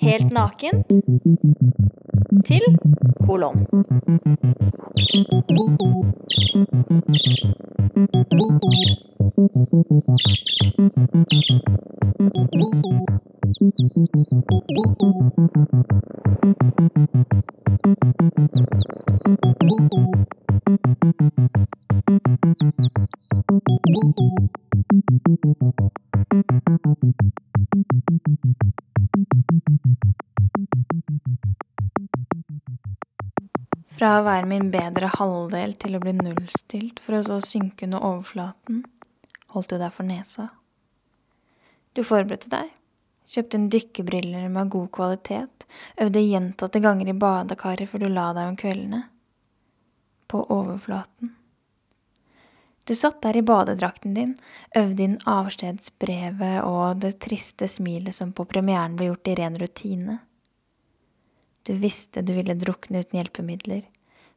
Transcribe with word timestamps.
Helt 0.00 0.30
nakent 0.32 0.86
til 2.46 2.62
kolon. 3.26 3.66
Fra 33.96 34.18
å 34.18 34.24
være 34.26 34.44
min 34.44 34.66
bedre 34.68 35.08
halvdel 35.08 35.70
til 35.80 35.96
å 35.96 36.00
bli 36.02 36.12
nullstilt 36.18 36.98
for 37.00 37.16
å 37.16 37.22
så 37.24 37.38
synke 37.40 37.86
under 37.86 38.04
overflaten, 38.04 38.82
holdt 39.54 39.72
du 39.72 39.78
deg 39.80 39.94
for 39.94 40.04
nesa. 40.04 40.50
Du 41.96 42.02
forberedte 42.04 42.50
deg, 42.52 42.74
kjøpte 43.24 43.56
en 43.56 43.70
dykkerbriller 43.72 44.50
med 44.52 44.68
god 44.74 44.90
kvalitet, 44.92 45.64
øvde 45.96 46.26
gjentatte 46.26 46.82
ganger 46.84 47.08
i 47.08 47.16
badekaret 47.16 47.88
før 47.88 48.04
du 48.04 48.10
la 48.12 48.26
deg 48.36 48.52
om 48.52 48.60
kveldene. 48.60 49.02
På 50.28 50.44
overflaten. 50.44 51.32
Du 52.84 52.94
satt 52.94 53.22
der 53.24 53.40
i 53.40 53.46
badedrakten 53.46 54.12
din, 54.14 54.36
øvde 54.76 55.08
inn 55.08 55.16
avskjedsbrevet 55.24 56.60
og 56.68 57.00
det 57.00 57.16
triste 57.24 57.64
smilet 57.70 58.14
som 58.14 58.36
på 58.36 58.44
premieren 58.44 58.94
ble 58.98 59.08
gjort 59.08 59.32
i 59.32 59.40
ren 59.40 59.56
rutine. 59.58 60.20
Du 61.66 61.72
visste 61.74 62.22
du 62.22 62.32
ville 62.36 62.54
drukne 62.54 63.00
uten 63.02 63.18
hjelpemidler, 63.18 63.82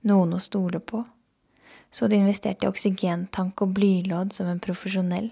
noen 0.09 0.33
å 0.33 0.39
stole 0.41 0.79
på, 0.81 1.03
så 1.93 2.07
du 2.09 2.15
investerte 2.17 2.65
i 2.65 2.69
oksygentank 2.69 3.61
og 3.61 3.75
blylodd 3.77 4.33
som 4.33 4.49
en 4.49 4.61
profesjonell. 4.63 5.29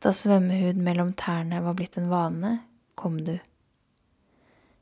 Da 0.00 0.12
svømmehud 0.16 0.80
mellom 0.80 1.12
tærne 1.12 1.60
var 1.64 1.76
blitt 1.76 1.98
en 2.00 2.08
vane, 2.08 2.54
kom 2.96 3.18
du. 3.24 3.34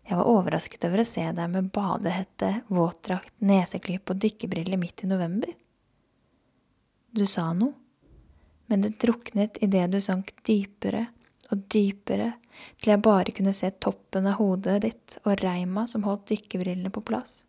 Jeg 0.06 0.18
var 0.18 0.30
overrasket 0.30 0.86
over 0.86 1.02
å 1.02 1.08
se 1.10 1.24
deg 1.34 1.50
med 1.50 1.70
badehette, 1.74 2.52
våtdrakt, 2.70 3.34
neseklype 3.42 4.14
og 4.14 4.22
dykkerbriller 4.22 4.78
midt 4.78 5.02
i 5.02 5.10
november. 5.10 5.50
Du 7.10 7.26
sa 7.26 7.48
noe, 7.50 7.74
men 8.70 8.86
det 8.86 8.94
druknet 9.02 9.58
idet 9.62 9.88
du 9.90 9.98
sank 10.02 10.30
dypere 10.46 11.08
og 11.50 11.66
dypere 11.70 12.32
til 12.80 12.92
jeg 12.92 13.02
bare 13.04 13.34
kunne 13.34 13.54
se 13.56 13.70
toppen 13.82 14.28
av 14.28 14.38
hodet 14.40 14.80
ditt 14.84 15.16
og 15.24 15.40
reima 15.42 15.86
som 15.90 16.04
holdt 16.06 16.28
dykkerbrillene 16.32 16.92
på 16.92 17.04
plass. 17.04 17.42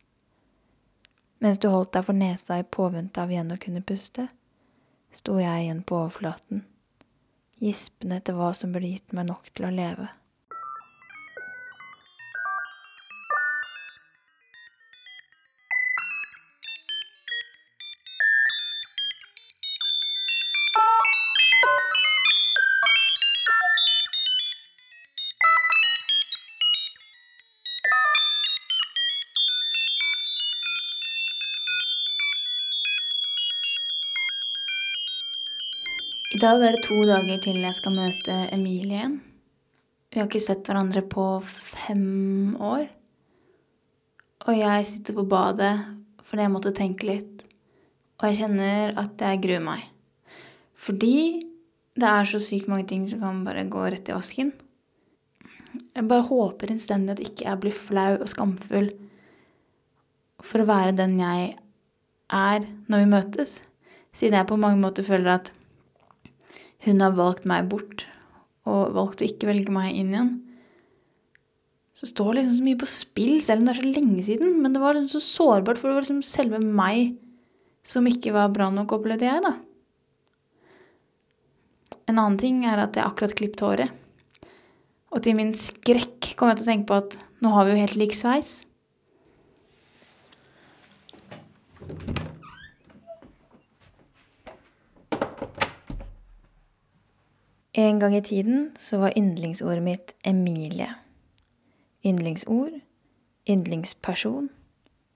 Mens 1.44 1.60
du 1.60 1.68
holdt 1.68 1.92
deg 1.96 2.08
for 2.08 2.16
nesa 2.16 2.60
i 2.62 2.64
påvente 2.64 3.20
av 3.22 3.32
igjen 3.32 3.52
å 3.52 3.60
kunne 3.60 3.84
puste, 3.84 4.30
sto 5.12 5.36
jeg 5.42 5.66
igjen 5.66 5.84
på 5.84 5.98
overflaten, 6.06 6.64
gispende 7.60 8.22
etter 8.22 8.38
hva 8.38 8.54
som 8.56 8.72
burde 8.72 8.94
gitt 8.94 9.16
meg 9.16 9.28
nok 9.30 9.52
til 9.52 9.68
å 9.68 9.74
leve. 9.76 10.08
I 36.34 36.40
dag 36.42 36.64
er 36.66 36.74
det 36.74 36.88
to 36.88 36.96
dager 37.06 37.38
til 37.44 37.60
jeg 37.62 37.76
skal 37.78 37.94
møte 37.94 38.36
Emilie 38.56 38.96
igjen. 38.98 39.20
Vi 40.10 40.18
har 40.18 40.26
ikke 40.26 40.40
sett 40.42 40.66
hverandre 40.66 41.04
på 41.06 41.26
fem 41.46 42.56
år. 42.58 42.88
Og 44.48 44.58
jeg 44.58 44.88
sitter 44.90 45.14
på 45.20 45.28
badet 45.30 45.76
fordi 46.26 46.48
jeg 46.48 46.54
måtte 46.56 46.74
tenke 46.74 47.06
litt. 47.06 47.46
Og 48.18 48.26
jeg 48.32 48.40
kjenner 48.42 48.98
at 48.98 49.22
jeg 49.22 49.44
gruer 49.46 49.62
meg. 49.62 49.86
Fordi 50.74 51.14
det 52.02 52.10
er 52.16 52.34
så 52.34 52.42
sykt 52.42 52.72
mange 52.72 52.90
ting 52.90 53.06
som 53.06 53.22
kan 53.22 53.46
bare 53.46 53.70
gå 53.70 53.86
rett 53.94 54.10
i 54.10 54.18
vasken. 54.18 54.56
Jeg 55.94 56.10
bare 56.10 56.30
håper 56.34 56.74
innstendig 56.74 57.14
at 57.14 57.26
ikke 57.30 57.46
jeg 57.52 57.62
blir 57.62 57.82
flau 57.86 58.12
og 58.18 58.30
skamfull 58.34 58.90
for 60.42 60.66
å 60.66 60.72
være 60.74 60.98
den 60.98 61.20
jeg 61.22 61.52
er 62.34 62.72
når 62.90 63.04
vi 63.06 63.18
møtes. 63.20 63.60
Siden 64.18 64.42
jeg 64.42 64.50
på 64.50 64.58
mange 64.58 64.82
måter 64.82 65.06
føler 65.06 65.38
at 65.38 65.60
hun 66.84 67.04
har 67.04 67.16
valgt 67.16 67.46
meg 67.50 67.70
bort 67.72 68.06
og 68.70 68.96
valgt 68.96 69.24
å 69.24 69.28
ikke 69.28 69.50
velge 69.50 69.74
meg 69.76 69.96
inn 69.96 70.14
igjen. 70.14 70.32
Så 71.94 72.10
står 72.10 72.40
liksom 72.40 72.56
så 72.58 72.66
mye 72.66 72.80
på 72.82 72.90
spill, 72.90 73.36
selv 73.44 73.62
om 73.62 73.68
det 73.68 73.74
er 73.76 73.82
så 73.82 73.92
lenge 73.92 74.24
siden. 74.26 74.56
Men 74.64 74.74
det 74.74 74.82
var 74.82 74.98
liksom 74.98 75.22
så 75.22 75.22
sårbart, 75.28 75.78
for 75.78 75.90
det 75.92 75.98
var 75.98 76.06
liksom 76.08 76.24
selve 76.26 76.60
meg 76.64 77.14
som 77.86 78.08
ikke 78.08 78.34
var 78.34 78.54
bra 78.56 78.70
nok, 78.74 78.96
opplevde 78.98 79.28
jeg, 79.28 79.44
da. 79.44 79.54
En 82.10 82.18
annen 82.18 82.40
ting 82.40 82.64
er 82.68 82.82
at 82.84 82.98
jeg 82.98 83.06
akkurat 83.06 83.36
klippet 83.38 83.64
håret. 83.64 84.00
Og 85.14 85.22
til 85.24 85.38
min 85.38 85.54
skrekk 85.56 86.34
kom 86.40 86.50
jeg 86.50 86.60
til 86.60 86.66
å 86.66 86.72
tenke 86.72 86.90
på 86.90 87.00
at 87.04 87.20
nå 87.44 87.52
har 87.54 87.68
vi 87.68 87.76
jo 87.76 87.84
helt 87.84 88.00
lik 88.00 88.16
sveis. 88.18 88.64
En 97.74 98.00
gang 98.00 98.16
i 98.16 98.22
tiden 98.22 98.68
så 98.78 99.00
var 99.02 99.16
yndlingsordet 99.18 99.82
mitt 99.82 100.12
Emilie. 100.24 100.92
Yndlingsord, 102.06 102.76
yndlingsperson, 103.50 104.52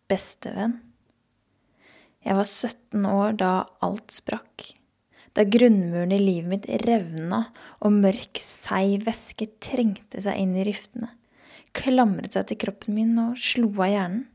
bestevenn. 0.10 0.80
Jeg 2.26 2.34
var 2.34 2.48
17 2.50 3.06
år 3.06 3.38
da 3.38 3.52
alt 3.86 4.10
sprakk. 4.16 4.72
Da 5.38 5.46
grunnmuren 5.46 6.16
i 6.16 6.18
livet 6.18 6.50
mitt 6.50 6.66
revna 6.88 7.44
og 7.78 7.94
mørk, 7.94 8.42
seig 8.42 9.06
væske 9.06 9.52
trengte 9.62 10.24
seg 10.26 10.42
inn 10.42 10.56
i 10.58 10.66
riftene, 10.66 11.12
klamret 11.78 12.34
seg 12.34 12.50
til 12.50 12.62
kroppen 12.66 12.98
min 12.98 13.14
og 13.22 13.38
slo 13.38 13.70
av 13.78 13.92
hjernen. 13.94 14.26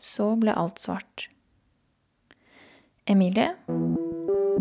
Så 0.00 0.32
ble 0.40 0.56
alt 0.56 0.80
svart. 0.80 1.28
Emilie, 3.04 3.52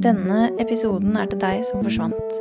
denne 0.03 0.49
episoden 0.59 1.15
er 1.15 1.25
til 1.25 1.41
deg 1.41 1.65
som 1.67 1.83
forsvant. 1.83 2.39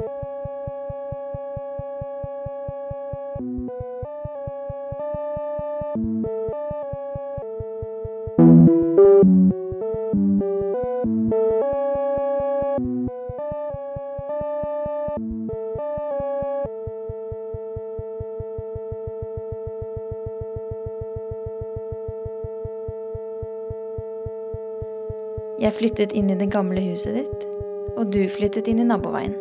Jeg 25.59 25.75
flyttet 25.75 26.13
inn 26.15 26.31
i 26.31 26.37
det 26.39 26.47
gamle 26.55 26.81
huset 26.81 27.17
ditt, 27.19 27.48
og 27.97 28.11
du 28.13 28.21
flyttet 28.31 28.69
inn 28.71 28.83
i 28.83 28.87
naboveien. 28.89 29.37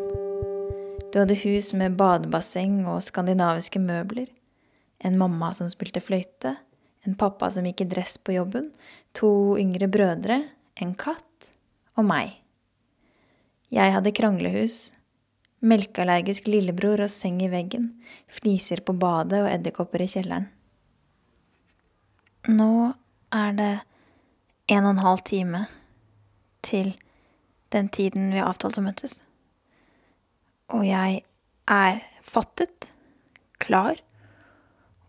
Du 1.11 1.19
hadde 1.21 1.37
hus 1.41 1.71
med 1.77 1.97
badebasseng 1.99 2.83
og 2.85 3.01
skandinaviske 3.05 3.81
møbler, 3.81 4.27
en 5.03 5.17
mamma 5.19 5.51
som 5.55 5.69
spilte 5.71 6.01
fløyte, 6.03 6.55
en 7.07 7.15
pappa 7.17 7.49
som 7.53 7.65
gikk 7.67 7.85
i 7.85 7.89
dress 7.89 8.17
på 8.19 8.35
jobben, 8.35 8.69
to 9.15 9.29
yngre 9.59 9.89
brødre, 9.91 10.41
en 10.77 10.93
katt 10.99 11.49
og 11.97 12.05
meg. 12.09 12.35
Jeg 13.73 13.95
hadde 13.95 14.13
kranglehus, 14.15 14.91
melkeallergisk 15.65 16.47
lillebror 16.51 17.01
og 17.03 17.11
seng 17.11 17.41
i 17.43 17.49
veggen, 17.51 17.89
fliser 18.29 18.83
på 18.85 18.95
badet 18.95 19.41
og 19.41 19.49
edderkopper 19.51 20.05
i 20.05 20.11
kjelleren. 20.11 20.47
Nå 22.47 22.93
er 23.35 23.57
det 23.57 23.73
en 24.71 24.85
og 24.85 24.93
en 24.93 25.03
halv 25.03 25.25
time 25.27 25.65
til 26.63 26.93
den 27.75 27.89
tiden 27.89 28.31
vi 28.33 28.41
har 28.41 28.49
avtalt 28.51 28.79
å 28.79 28.85
møtes. 28.85 29.19
Og 30.73 30.83
jeg 30.87 31.21
er 31.67 32.03
fattet, 32.23 32.89
klar, 33.61 33.97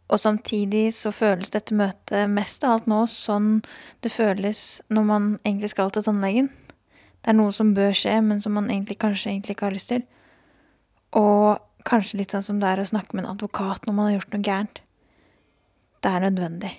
og 0.08 0.20
samtidig 0.20 0.94
så 0.96 1.12
føles 1.12 1.52
dette 1.52 1.76
møtet 1.76 2.30
mest 2.32 2.64
av 2.64 2.78
alt 2.78 2.86
nå 2.88 3.02
sånn 3.12 3.58
det 4.04 4.12
føles 4.12 4.80
når 4.88 5.04
man 5.04 5.26
egentlig 5.42 5.74
skal 5.74 5.92
til 5.92 6.06
tannlegen. 6.06 6.48
Det 7.20 7.34
er 7.34 7.36
noe 7.36 7.52
som 7.52 7.74
bør 7.76 7.92
skje, 7.96 8.14
men 8.24 8.40
som 8.40 8.54
man 8.56 8.70
egentlig 8.70 8.96
kanskje 9.02 9.34
egentlig 9.34 9.56
ikke 9.56 9.68
har 9.68 9.76
lyst 9.76 9.92
til. 9.92 10.04
Og 11.18 11.60
kanskje 11.88 12.22
litt 12.22 12.32
sånn 12.32 12.46
som 12.46 12.60
det 12.62 12.70
er 12.70 12.80
å 12.80 12.88
snakke 12.88 13.16
med 13.16 13.26
en 13.26 13.34
advokat 13.34 13.84
når 13.84 13.96
man 13.96 14.08
har 14.08 14.16
gjort 14.16 14.34
noe 14.34 14.46
gærent. 14.48 14.80
Det 16.00 16.12
er 16.14 16.24
nødvendig. 16.24 16.72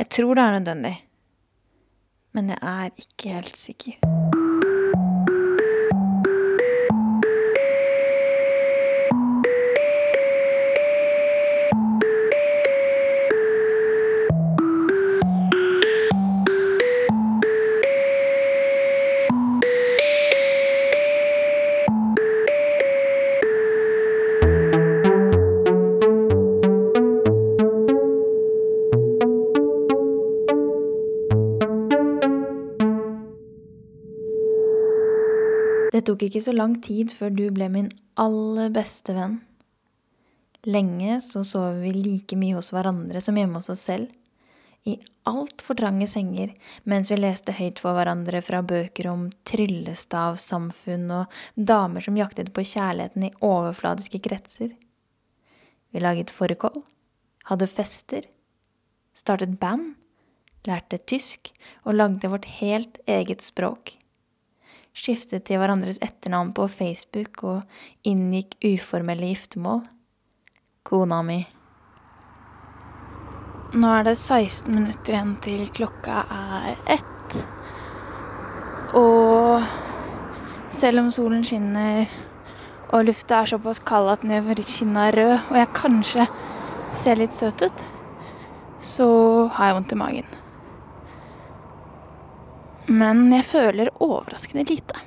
Jeg 0.00 0.10
tror 0.12 0.34
det 0.34 0.42
er 0.42 0.58
nødvendig, 0.58 0.94
men 2.36 2.48
jeg 2.52 2.58
er 2.62 2.90
ikke 2.96 3.32
helt 3.32 3.56
sikker. 3.56 4.45
Tok 36.06 36.26
ikke 36.26 36.44
så 36.44 36.54
lang 36.54 36.78
tid 36.84 37.12
før 37.14 37.34
du 37.34 37.46
ble 37.54 37.68
min 37.72 37.90
aller 38.20 38.70
beste 38.74 39.14
venn. 39.16 39.40
Lenge 40.66 41.20
så 41.22 41.44
sov 41.46 41.82
vi 41.82 41.92
like 41.94 42.38
mye 42.38 42.56
hos 42.56 42.72
hverandre 42.74 43.20
som 43.22 43.36
hjemme 43.38 43.60
hos 43.60 43.70
oss 43.70 43.84
selv, 43.86 44.10
i 44.86 44.94
altfor 45.26 45.74
trange 45.78 46.06
senger 46.06 46.52
mens 46.86 47.10
vi 47.10 47.18
leste 47.18 47.54
høyt 47.56 47.80
for 47.82 47.96
hverandre 47.96 48.38
fra 48.44 48.60
bøker 48.62 49.08
om 49.10 49.24
tryllestavsamfunn 49.48 51.10
og 51.10 51.40
damer 51.58 52.04
som 52.06 52.18
jaktet 52.18 52.52
på 52.54 52.62
kjærligheten 52.62 53.26
i 53.26 53.32
overfladiske 53.42 54.20
kretser. 54.22 54.70
Vi 55.90 56.02
laget 56.02 56.30
fårikål, 56.30 56.84
hadde 57.50 57.70
fester, 57.70 58.30
startet 59.14 59.58
band, 59.58 59.96
lærte 60.66 61.02
tysk 61.02 61.50
og 61.82 61.98
lagde 61.98 62.30
vårt 62.30 62.46
helt 62.60 63.02
eget 63.10 63.42
språk 63.42 63.96
skiftet 64.96 65.44
til 65.46 65.60
hverandres 65.60 66.00
etternavn 66.04 66.54
på 66.56 66.68
Facebook 66.72 67.44
og 67.44 68.08
inngikk 68.08 68.56
uformelle 68.64 69.28
giftermål. 69.32 69.84
Kona 70.86 71.20
mi. 71.26 71.40
Nå 73.76 73.90
er 73.92 74.06
det 74.06 74.14
16 74.16 74.70
minutter 74.72 75.16
igjen 75.16 75.34
til 75.44 75.66
klokka 75.76 76.22
er 76.32 76.78
ett. 76.96 77.36
Og 78.96 79.66
selv 80.72 81.02
om 81.02 81.10
solen 81.12 81.44
skinner 81.44 82.06
og 82.94 83.08
lufta 83.08 83.42
er 83.42 83.50
såpass 83.50 83.82
kald 83.82 84.08
at 84.12 84.22
den 84.22 84.36
gjør 84.36 84.62
kinna 84.62 85.10
rød, 85.10 85.36
og 85.50 85.58
jeg 85.58 85.74
kanskje 85.74 86.26
ser 86.94 87.18
litt 87.18 87.34
søt 87.34 87.66
ut, 87.66 87.86
så 88.80 89.08
har 89.58 89.72
jeg 89.72 89.78
vondt 89.80 89.96
i 89.96 90.00
magen. 90.00 90.35
Men 92.96 93.26
jeg 93.34 93.44
føler 93.44 93.90
overraskende 94.00 94.62
lite. 94.70 95.00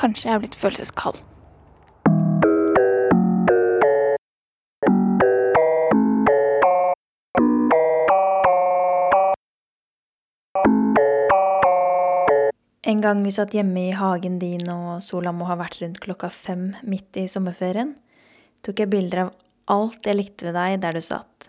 Kanskje 0.00 0.26
jeg 0.26 0.34
er 0.34 0.40
blitt 0.42 0.56
følelseskald. 0.58 1.20
En 12.82 13.04
gang 13.04 13.22
vi 13.22 13.30
satt 13.30 13.54
hjemme 13.54 13.86
i 13.86 13.94
hagen 13.94 14.40
din 14.42 14.66
og 14.72 15.04
sola 15.06 15.30
må 15.36 15.46
ha 15.52 15.58
vært 15.60 15.78
rundt 15.84 16.02
klokka 16.02 16.32
fem 16.34 16.72
midt 16.82 17.20
i 17.20 17.28
sommerferien, 17.30 17.94
tok 18.66 18.82
jeg 18.82 18.90
bilder 18.90 19.26
av 19.26 19.32
alt 19.70 20.10
jeg 20.10 20.18
likte 20.18 20.50
ved 20.50 20.58
deg 20.58 20.82
der 20.82 20.98
du 20.98 21.04
satt. 21.04 21.48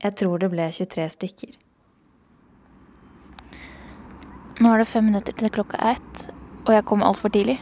Jeg 0.00 0.16
tror 0.16 0.40
det 0.40 0.52
ble 0.56 0.70
23 0.72 1.08
stykker. 1.18 1.65
Nå 4.56 4.70
er 4.72 4.80
det 4.80 4.88
fem 4.88 5.04
minutter 5.04 5.34
til 5.36 5.50
klokka 5.52 5.76
er 5.84 5.98
ett, 5.98 6.22
og 6.64 6.70
jeg 6.72 6.84
kom 6.88 7.02
altfor 7.04 7.28
tidlig. 7.28 7.58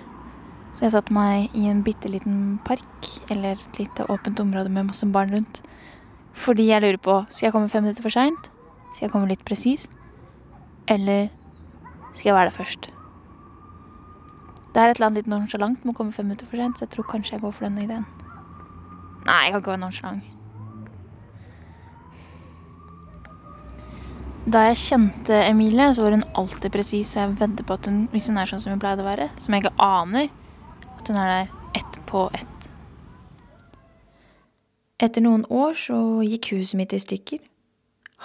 Så 0.75 0.85
jeg 0.87 0.93
satte 0.94 1.14
meg 1.14 1.50
i 1.58 1.67
en 1.67 1.81
bitte 1.87 2.11
liten 2.11 2.61
park, 2.67 3.08
eller 3.35 3.58
et 3.58 3.79
lite 3.81 4.06
åpent 4.11 4.38
område 4.43 4.70
med 4.70 4.87
masse 4.93 5.06
barn 5.11 5.32
rundt. 5.35 5.62
Fordi 6.38 6.69
jeg 6.69 6.82
lurer 6.82 7.00
på 7.02 7.17
skal 7.31 7.49
jeg 7.49 7.55
komme 7.56 7.70
fem 7.73 7.82
minutter 7.87 8.06
for 8.06 8.14
seint, 8.14 8.50
skal 8.94 9.08
jeg 9.08 9.14
komme 9.14 9.31
litt 9.31 9.43
presis, 9.46 9.88
eller 10.87 11.32
skal 12.12 12.31
jeg 12.31 12.37
være 12.38 12.50
der 12.50 12.58
først? 12.58 12.91
Det 14.75 14.82
er 14.82 14.90
et 14.90 14.99
eller 14.99 15.08
annet 15.08 15.23
litt 15.23 15.31
nonsjalant 15.31 15.82
med 15.82 15.94
å 15.94 15.99
komme 15.99 16.14
fem 16.14 16.31
minutter 16.31 16.47
for 16.50 16.62
seint, 16.62 16.79
så 16.79 16.87
jeg 16.87 16.94
tror 16.94 17.11
kanskje 17.11 17.37
jeg 17.37 17.43
går 17.43 17.58
for 17.58 17.67
denne 17.67 17.87
ideen. 17.87 18.06
Nei, 19.26 19.40
jeg 19.47 19.55
kan 19.55 19.62
ikke 19.62 19.75
være 19.75 19.85
nonsjalant. 19.87 20.34
Da 24.44 24.67
jeg 24.67 24.76
kjente 24.76 25.37
Emilie, 25.46 25.87
så 25.96 26.05
var 26.05 26.12
hun 26.19 26.26
alltid 26.37 26.73
presis, 26.73 27.14
så 27.14 27.23
jeg 27.23 27.37
vedder 27.41 27.64
på 27.64 27.79
at 27.79 27.87
hun, 27.88 28.02
hvis 28.12 28.26
hun 28.29 28.37
er 28.37 28.50
sånn 28.50 28.61
som 28.61 28.75
hun 28.75 28.82
pleide 28.82 29.00
å 29.00 29.06
være, 29.06 29.31
som 29.41 29.56
jeg 29.56 29.64
ikke 29.64 29.79
aner, 29.81 30.29
at 30.99 31.08
hun 31.08 31.20
er 31.20 31.31
der 31.31 31.55
ett 31.81 31.96
på 32.11 32.26
ett. 32.37 32.67
Etter 35.00 35.25
noen 35.25 35.46
år 35.49 35.73
så 35.81 35.96
gikk 36.29 36.52
huset 36.58 36.76
mitt 36.76 36.93
i 36.93 37.00
stykker. 37.00 37.41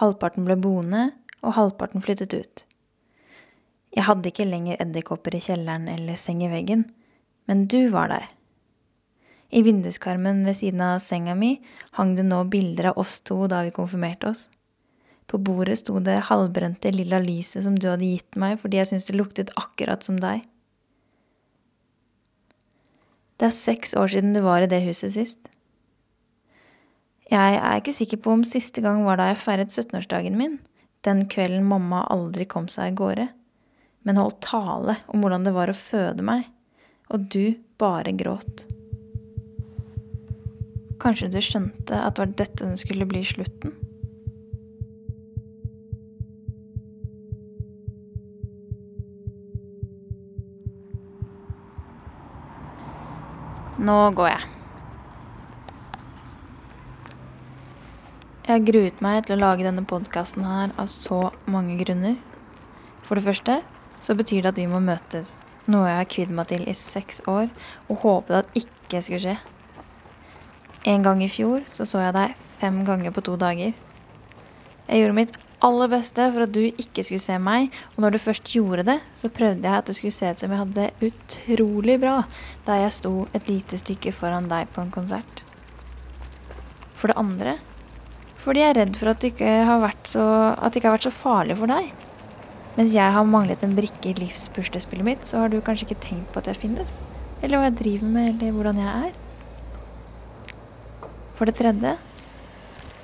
Halvparten 0.04 0.44
ble 0.48 0.60
boende, 0.60 1.06
og 1.40 1.56
halvparten 1.56 2.04
flyttet 2.04 2.36
ut. 2.36 2.66
Jeg 3.96 4.06
hadde 4.06 4.28
ikke 4.30 4.46
lenger 4.46 4.84
edderkopper 4.84 5.40
i 5.40 5.44
kjelleren 5.44 5.88
eller 5.88 6.20
seng 6.20 6.44
i 6.44 6.52
veggen, 6.52 6.84
men 7.48 7.64
du 7.72 7.88
var 7.96 8.12
der. 8.12 8.28
I 9.56 9.64
vinduskarmen 9.66 10.44
ved 10.46 10.60
siden 10.60 10.84
av 10.84 11.00
senga 11.02 11.34
mi 11.34 11.56
hang 11.96 12.18
det 12.20 12.28
nå 12.28 12.44
bilder 12.52 12.92
av 12.92 13.00
oss 13.02 13.22
to 13.26 13.48
da 13.50 13.64
vi 13.66 13.74
konfirmerte 13.74 14.36
oss. 14.36 14.50
På 15.30 15.38
bordet 15.38 15.78
sto 15.84 16.00
det 16.02 16.18
halvbrente 16.30 16.92
lilla 16.94 17.20
lyset 17.22 17.64
som 17.66 17.76
du 17.78 17.88
hadde 17.92 18.08
gitt 18.08 18.40
meg 18.40 18.58
fordi 18.62 18.82
jeg 18.82 18.92
syntes 18.92 19.10
det 19.10 19.20
luktet 19.20 19.54
akkurat 19.60 20.06
som 20.06 20.18
deg. 20.22 20.42
Det 23.40 23.48
er 23.48 23.56
seks 23.56 23.94
år 23.96 24.10
siden 24.12 24.34
du 24.36 24.42
var 24.44 24.66
i 24.66 24.72
det 24.72 24.82
huset 24.84 25.14
sist. 25.16 25.40
Jeg 27.30 27.60
er 27.62 27.78
ikke 27.78 27.94
sikker 27.94 28.20
på 28.26 28.34
om 28.34 28.44
siste 28.48 28.82
gang 28.82 29.04
var 29.06 29.20
da 29.20 29.30
jeg 29.30 29.40
feiret 29.40 29.72
17-årsdagen 29.72 30.36
min, 30.36 30.58
den 31.06 31.28
kvelden 31.30 31.68
mamma 31.70 32.02
aldri 32.10 32.48
kom 32.50 32.66
seg 32.72 32.90
av 32.90 32.98
gårde, 33.00 33.28
men 34.04 34.20
holdt 34.20 34.42
tale 34.44 34.98
om 35.14 35.22
hvordan 35.22 35.46
det 35.46 35.54
var 35.56 35.70
å 35.70 35.78
føde 35.78 36.26
meg, 36.26 36.48
og 37.14 37.30
du 37.32 37.54
bare 37.80 38.16
gråt. 38.18 38.66
Kanskje 41.00 41.30
du 41.32 41.40
skjønte 41.40 41.96
at 41.96 42.18
det 42.18 42.26
var 42.26 42.34
dette 42.42 42.66
som 42.66 42.76
skulle 42.82 43.08
bli 43.08 43.22
slutten? 43.24 43.78
Nå 53.80 53.94
går 54.12 54.28
jeg. 54.28 54.48
Jeg 58.44 58.52
har 58.52 58.66
gruet 58.68 59.04
meg 59.06 59.22
til 59.24 59.38
å 59.38 59.40
lage 59.40 59.64
denne 59.64 59.86
podkasten 59.88 60.44
her 60.44 60.74
av 60.82 60.90
så 60.92 61.30
mange 61.48 61.78
grunner. 61.80 62.18
For 63.08 63.16
det 63.16 63.24
første 63.24 63.56
så 64.04 64.18
betyr 64.20 64.44
det 64.44 64.52
at 64.52 64.60
vi 64.60 64.68
må 64.68 64.82
møtes, 64.84 65.38
noe 65.72 65.88
jeg 65.88 66.00
har 66.02 66.12
kvidd 66.12 66.36
meg 66.36 66.50
til 66.52 66.68
i 66.68 66.76
seks 66.76 67.22
år 67.24 67.48
og 67.88 68.04
håpet 68.04 68.42
at 68.42 68.60
ikke 68.60 69.00
skulle 69.06 69.22
skje. 69.24 69.38
En 70.92 71.06
gang 71.06 71.24
i 71.24 71.32
fjor 71.32 71.64
så 71.72 71.88
så 71.88 72.04
jeg 72.04 72.18
deg 72.20 72.36
fem 72.60 72.84
ganger 72.84 73.16
på 73.16 73.24
to 73.30 73.40
dager. 73.40 73.72
Jeg 74.90 75.06
gjorde 75.06 75.20
mitt 75.22 75.40
aller 75.66 75.92
beste 75.92 76.26
for 76.34 76.46
at 76.46 76.54
du 76.56 76.62
ikke 76.70 77.04
skulle 77.04 77.24
se 77.24 77.36
meg, 77.42 77.74
og 77.96 78.04
når 78.04 78.16
du 78.16 78.22
først 78.24 78.52
gjorde 78.54 78.86
det, 78.88 78.98
så 79.20 79.32
prøvde 79.34 79.68
jeg 79.68 79.82
at 79.82 79.90
det 79.90 79.96
skulle 79.98 80.16
se 80.16 80.32
ut 80.32 80.44
som 80.44 80.54
jeg 80.54 80.62
hadde 80.62 80.86
det 80.86 81.10
utrolig 81.12 81.98
bra 82.02 82.16
der 82.68 82.84
jeg 82.86 82.98
sto 83.00 83.14
et 83.36 83.50
lite 83.50 83.80
stykke 83.82 84.14
foran 84.16 84.50
deg 84.52 84.72
på 84.76 84.84
en 84.84 84.94
konsert. 84.94 85.44
For 86.96 87.12
det 87.12 87.20
andre 87.20 87.58
fordi 88.40 88.62
jeg 88.64 88.72
er 88.72 88.78
redd 88.80 88.96
for 88.96 89.12
at 89.12 89.20
det 89.20 89.34
ikke 89.34 89.56
har 89.68 89.82
vært 89.84 90.08
så, 90.08 90.26
ikke 90.56 90.88
har 90.88 90.96
vært 90.96 91.08
så 91.10 91.12
farlig 91.12 91.58
for 91.60 91.68
deg. 91.68 91.90
Mens 92.78 92.94
jeg 92.96 93.12
har 93.12 93.26
manglet 93.28 93.66
en 93.66 93.76
brikke 93.76 94.14
i 94.14 94.16
livspuslespillet 94.16 95.04
mitt, 95.04 95.26
så 95.28 95.42
har 95.44 95.52
du 95.52 95.58
kanskje 95.60 95.90
ikke 95.90 96.06
tenkt 96.06 96.30
på 96.32 96.40
at 96.40 96.48
jeg 96.48 96.62
finnes. 96.62 96.96
Eller 97.44 97.60
hva 97.60 97.68
jeg 97.68 97.80
driver 97.82 98.14
med, 98.14 98.30
eller 98.32 98.56
hvordan 98.56 98.80
jeg 98.80 99.10
er. 99.10 99.18
For 101.36 101.50
det 101.50 101.58
tredje 101.60 101.98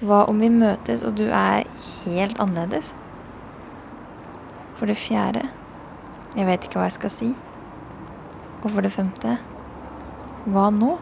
hva 0.05 0.23
om 0.29 0.39
vi 0.41 0.49
møtes, 0.53 1.03
og 1.05 1.17
du 1.17 1.25
er 1.27 1.65
helt 2.05 2.39
annerledes? 2.41 2.93
For 4.75 4.89
det 4.89 4.97
fjerde 4.99 5.45
jeg 6.35 6.47
vet 6.49 6.65
ikke 6.67 6.81
hva 6.81 6.89
jeg 6.89 6.97
skal 6.97 7.11
si. 7.13 7.27
Og 8.61 8.65
for 8.67 8.83
det 8.83 8.91
femte 8.91 9.37
hva 10.51 10.67
nå? 10.73 10.97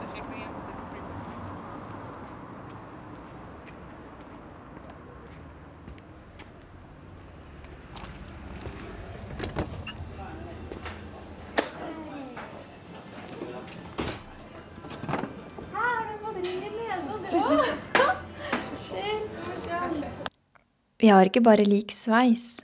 Vi 21.03 21.10
har 21.12 21.27
ikke 21.27 21.41
bare 21.43 21.65
lik 21.67 21.91
sveis. 21.91 22.62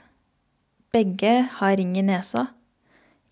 Begge 0.95 1.41
har 1.57 1.73
ring 1.75 1.97
i 1.99 2.03
nesa. 2.07 2.45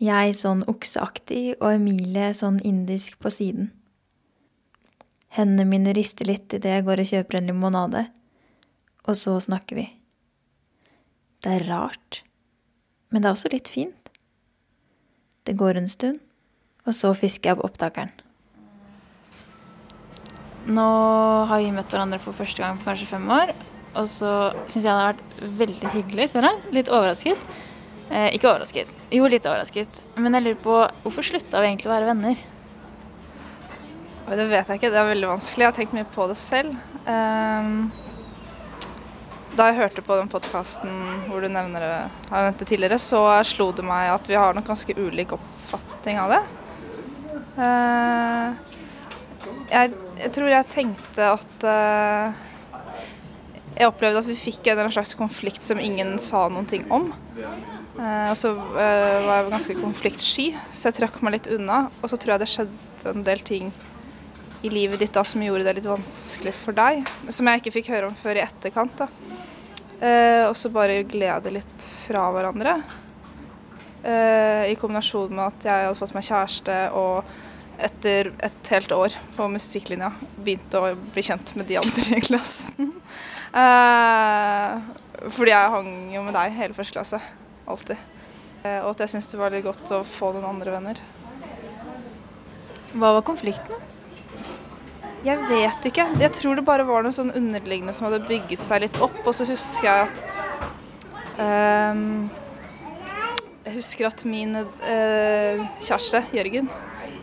Jeg 0.04 0.34
sånn 0.36 0.66
okseaktig 0.68 1.54
og 1.62 1.78
Emilie 1.78 2.34
sånn 2.36 2.58
indisk 2.68 3.16
på 3.24 3.32
siden. 3.32 3.70
Hendene 5.38 5.64
mine 5.70 5.94
rister 5.96 6.28
litt 6.28 6.52
idet 6.52 6.74
jeg 6.74 6.86
går 6.90 7.00
og 7.00 7.08
kjøper 7.14 7.40
en 7.40 7.48
limonade, 7.48 8.02
og 9.08 9.16
så 9.16 9.38
snakker 9.48 9.80
vi. 9.80 9.86
Det 11.40 11.56
er 11.56 11.66
rart, 11.72 12.20
men 13.08 13.24
det 13.24 13.32
er 13.32 13.40
også 13.40 13.54
litt 13.56 13.72
fint. 13.72 14.12
Det 15.48 15.56
går 15.56 15.80
en 15.80 15.88
stund, 15.88 16.20
og 16.84 17.00
så 17.00 17.14
fisker 17.16 17.54
jeg 17.54 17.62
opp 17.62 17.70
opptakeren. 17.70 18.12
Nå 20.68 20.92
har 21.48 21.64
vi 21.64 21.72
møtt 21.72 21.96
hverandre 21.96 22.20
for 22.20 22.36
første 22.36 22.60
gang 22.60 22.76
på 22.76 22.92
kanskje 22.92 23.12
fem 23.16 23.32
år. 23.32 23.56
Og 23.98 24.10
så 24.12 24.34
syns 24.68 24.84
jeg 24.84 24.88
det 24.88 24.98
har 24.98 25.16
vært 25.16 25.40
veldig 25.62 25.94
hyggelig. 25.96 26.30
Ser? 26.34 26.50
Litt 26.76 26.92
overrasket. 26.94 27.48
Eh, 28.10 28.30
ikke 28.38 28.52
overrasket. 28.52 28.92
Jo, 29.12 29.28
litt 29.32 29.48
overrasket. 29.48 30.02
Men 30.16 30.38
jeg 30.38 30.46
lurer 30.46 30.62
på 30.64 30.78
hvorfor 31.04 31.26
slutta 31.26 31.64
vi 31.64 31.72
egentlig 31.72 31.90
å 31.90 31.96
være 31.96 32.12
venner? 32.12 32.44
Det 34.28 34.46
vet 34.50 34.68
jeg 34.68 34.80
ikke. 34.80 34.92
Det 34.92 35.00
er 35.00 35.10
veldig 35.14 35.32
vanskelig. 35.32 35.64
Jeg 35.64 35.72
har 35.72 35.78
tenkt 35.78 35.96
mye 35.96 36.10
på 36.12 36.28
det 36.30 36.38
selv. 36.40 36.76
Um, 37.08 37.88
da 39.58 39.70
jeg 39.70 39.80
hørte 39.80 40.04
på 40.06 40.18
den 40.20 40.30
podkasten 40.30 40.92
hvor 41.30 41.42
du 41.42 41.48
nevner 41.50 41.86
har 42.30 42.44
nevnt 42.46 42.60
det 42.62 42.68
tidligere, 42.70 43.00
så 43.02 43.22
slo 43.48 43.72
det 43.76 43.86
meg 43.88 44.12
at 44.14 44.28
vi 44.30 44.36
har 44.38 44.54
nok 44.54 44.68
ganske 44.68 44.96
ulik 45.00 45.32
oppfatning 45.38 46.20
av 46.22 46.36
det. 46.36 46.42
Uh, 47.58 48.50
jeg, 49.72 49.96
jeg, 50.20 50.34
tror 50.36 50.52
jeg 50.52 50.72
tenkte 50.76 51.32
at 51.32 51.66
uh, 51.66 52.44
Jeg 53.78 53.92
opplevde 53.92 54.24
at 54.24 54.30
vi 54.30 54.38
fikk 54.38 54.72
en 54.74 54.88
slags 54.90 55.14
konflikt 55.18 55.62
som 55.62 55.80
ingen 55.80 56.16
sa 56.22 56.48
noen 56.50 56.66
ting 56.70 56.88
om. 56.94 57.12
Eh, 57.38 58.30
og 58.32 58.38
så 58.38 58.54
var 58.58 59.36
jeg 59.36 59.52
ganske 59.54 59.78
konfliktsky, 59.82 60.48
så 60.72 60.90
jeg 60.90 60.98
trakk 61.00 61.20
meg 61.22 61.38
litt 61.38 61.52
unna. 61.54 61.86
Og 62.02 62.10
så 62.10 62.18
tror 62.18 62.36
jeg 62.36 62.44
det 62.44 62.52
skjedde 62.54 63.14
en 63.14 63.28
del 63.28 63.44
ting 63.46 63.70
i 64.66 64.72
livet 64.74 65.00
ditt 65.00 65.14
da 65.14 65.24
som 65.28 65.44
gjorde 65.44 65.68
det 65.68 65.78
litt 65.78 65.90
vanskelig 65.90 66.54
for 66.58 66.78
deg, 66.78 67.04
som 67.30 67.48
jeg 67.48 67.62
ikke 67.62 67.76
fikk 67.78 67.92
høre 67.94 68.10
om 68.10 68.16
før 68.18 68.40
i 68.40 68.46
etterkant. 68.46 68.98
da. 68.98 69.10
Eh, 70.02 70.46
og 70.46 70.56
så 70.58 70.70
bare 70.74 71.04
glede 71.10 71.54
litt 71.54 71.86
fra 72.08 72.28
hverandre. 72.34 72.78
Eh, 74.04 74.72
I 74.72 74.78
kombinasjon 74.80 75.34
med 75.34 75.46
at 75.48 75.70
jeg 75.70 75.88
hadde 75.88 76.00
fått 76.00 76.14
meg 76.18 76.28
kjæreste 76.28 76.78
og 76.98 77.38
etter 77.78 78.32
et 78.42 78.70
helt 78.74 78.94
år 78.94 79.16
på 79.36 79.48
musikklinja 79.54 80.10
begynte 80.38 80.82
å 80.82 80.94
bli 81.14 81.24
kjent 81.26 81.54
med 81.58 81.68
de 81.70 81.78
andre 81.82 82.18
i 82.18 82.24
klassen. 82.26 82.94
Eh, 83.56 84.78
fordi 85.34 85.54
jeg 85.54 85.74
hang 85.74 85.92
jo 86.14 86.24
med 86.26 86.36
deg 86.36 86.56
hele 86.58 86.78
første 86.78 86.98
klasse. 86.98 87.20
Alltid. 87.68 88.00
Eh, 88.64 88.80
og 88.84 88.94
at 88.94 89.06
jeg 89.06 89.16
syntes 89.16 89.32
det 89.34 89.42
var 89.42 89.54
litt 89.54 89.66
godt 89.68 89.86
å 89.96 90.04
få 90.08 90.34
noen 90.36 90.50
andre 90.52 90.74
venner. 90.76 91.04
Hva 92.98 93.14
var 93.18 93.26
konflikten? 93.28 93.86
Jeg 95.26 95.40
vet 95.50 95.88
ikke. 95.90 96.06
Jeg 96.22 96.32
tror 96.38 96.58
det 96.58 96.66
bare 96.68 96.86
var 96.88 97.04
noe 97.04 97.16
sånn 97.16 97.34
underliggende 97.36 97.94
som 97.96 98.08
hadde 98.08 98.28
bygget 98.30 98.64
seg 98.64 98.86
litt 98.86 99.00
opp. 99.04 99.18
Og 99.26 99.34
så 99.36 99.48
husker 99.50 99.88
jeg 99.90 100.06
at 100.06 100.22
um, 101.42 102.30
Jeg 103.66 103.76
husker 103.76 104.08
at 104.08 104.24
min 104.30 104.56
uh, 104.62 105.66
kjæreste, 105.84 106.24
Jørgen, 106.38 106.70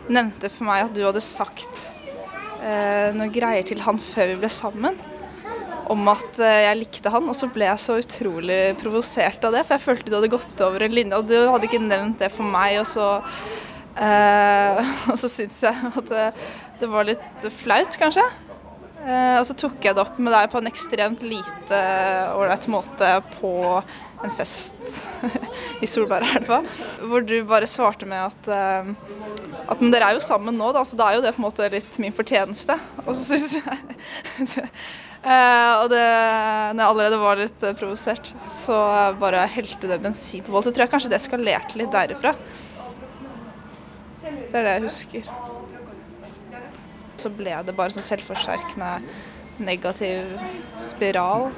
nevnte 0.05 0.51
for 0.53 0.67
meg 0.69 0.85
at 0.85 0.93
du 0.93 1.01
hadde 1.07 1.23
sagt 1.23 1.87
uh, 2.61 3.09
noen 3.15 3.33
greier 3.33 3.65
til 3.65 3.81
han 3.87 3.97
før 4.01 4.35
vi 4.35 4.39
ble 4.43 4.53
sammen. 4.53 4.99
Om 5.93 6.09
at 6.13 6.39
uh, 6.41 6.47
jeg 6.65 6.79
likte 6.79 7.13
han, 7.13 7.27
og 7.29 7.37
så 7.37 7.49
ble 7.53 7.67
jeg 7.67 7.83
så 7.83 7.99
utrolig 8.01 8.59
provosert 8.81 9.43
av 9.45 9.55
det. 9.55 9.65
For 9.67 9.77
jeg 9.77 9.85
følte 9.85 10.09
du 10.09 10.17
hadde 10.17 10.33
gått 10.33 10.65
over 10.65 10.85
en 10.85 10.97
linje, 10.97 11.19
og 11.19 11.29
du 11.29 11.37
hadde 11.39 11.69
ikke 11.69 11.83
nevnt 11.83 12.21
det 12.23 12.31
for 12.33 12.47
meg. 12.49 12.79
Og 12.81 12.89
så, 12.89 13.11
og 15.11 15.15
så 15.21 15.29
syns 15.31 15.61
jeg 15.63 15.93
at 16.01 16.09
det 16.81 16.89
var 16.91 17.07
litt 17.07 17.47
flaut, 17.61 17.95
kanskje. 18.01 18.25
Eh, 19.05 19.37
og 19.37 19.45
så 19.45 19.53
tok 19.57 19.83
jeg 19.85 19.93
det 19.93 20.01
opp 20.01 20.17
med 20.17 20.33
deg 20.33 20.49
på 20.49 20.57
en 20.57 20.69
ekstremt 20.69 21.21
lite 21.25 21.81
ålreit 22.33 22.65
måte 22.73 23.09
på 23.35 23.53
en 24.25 24.33
fest 24.33 24.73
i 25.83 25.89
Solbergelva, 25.89 26.63
hvor 27.05 27.21
du 27.21 27.35
bare 27.45 27.69
svarte 27.69 28.07
med 28.09 28.23
at, 28.23 28.49
eh, 28.49 28.89
at 29.69 29.83
men 29.83 29.93
dere 29.93 30.09
er 30.09 30.17
jo 30.17 30.25
sammen 30.25 30.57
nå, 30.57 30.71
da, 30.73 30.81
så 30.81 30.97
da 30.97 31.11
er 31.11 31.19
jo 31.19 31.25
det 31.27 31.35
på 31.35 31.43
en 31.43 31.45
måte 31.45 31.69
litt 31.69 31.99
min 32.01 32.15
fortjeneste. 32.15 32.79
Og 33.05 33.11
så 33.13 33.37
syns 33.37 33.59
jeg 33.59 34.71
eh, 35.25 35.73
Og 35.81 35.89
det, 35.91 36.03
når 36.75 36.81
jeg 36.81 36.89
allerede 36.91 37.19
var 37.21 37.41
litt 37.41 37.65
eh, 37.65 37.75
provosert, 37.77 38.31
så 38.51 38.77
bare 39.21 39.45
helte 39.55 39.89
det 39.89 39.99
bensin 40.03 40.45
på 40.45 40.53
vold. 40.53 40.67
Så 40.67 40.73
tror 40.75 40.85
jeg 40.85 40.93
kanskje 40.93 41.11
det 41.13 41.19
eskalerte 41.19 41.81
litt 41.81 41.93
derifra. 41.93 42.35
Det 44.23 44.61
er 44.61 44.67
det 44.67 44.75
jeg 44.77 44.85
husker. 44.85 45.31
Så 47.19 47.31
ble 47.33 47.55
det 47.65 47.75
bare 47.75 47.95
sånn 47.95 48.05
selvforsterkende 48.05 48.91
negativ 49.65 50.35
spiral. 50.81 51.49